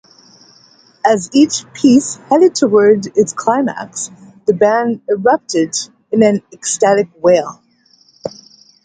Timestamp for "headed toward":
2.27-3.05